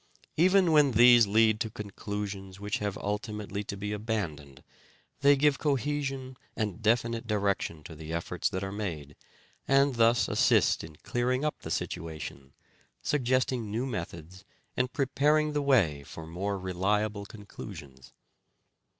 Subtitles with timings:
[0.35, 4.63] Even when these lead to conclusions which have ultimately to be abandoned
[5.19, 9.15] they give cohesion and definite direction to the efforts that are made,
[9.67, 12.51] and thus assist in clearing up the situation,
[13.03, 14.43] suggesting new methods,
[14.75, 18.11] and preparing the way for more reliable conclusions.